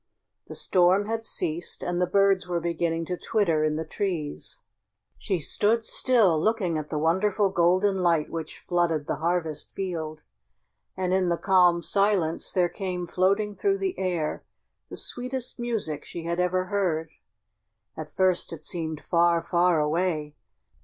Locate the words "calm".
11.37-11.83